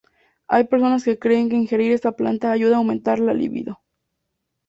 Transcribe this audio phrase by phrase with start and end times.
[0.47, 3.83] Hay personas que creen que ingerir esta planta ayuda a aumentar la libido.